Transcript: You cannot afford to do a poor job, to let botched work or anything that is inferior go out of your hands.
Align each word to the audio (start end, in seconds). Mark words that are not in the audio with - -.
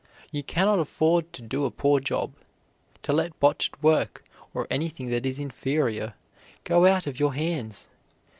You 0.31 0.41
cannot 0.41 0.79
afford 0.79 1.31
to 1.33 1.43
do 1.43 1.63
a 1.63 1.69
poor 1.69 1.99
job, 1.99 2.33
to 3.03 3.13
let 3.13 3.39
botched 3.39 3.83
work 3.83 4.23
or 4.51 4.65
anything 4.71 5.11
that 5.11 5.27
is 5.27 5.39
inferior 5.39 6.15
go 6.63 6.87
out 6.87 7.05
of 7.05 7.19
your 7.19 7.35
hands. 7.35 7.87